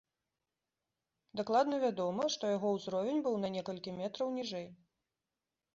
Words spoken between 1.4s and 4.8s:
Дакладна вядома, што яго ўзровень быў на некалькі метраў ніжэй.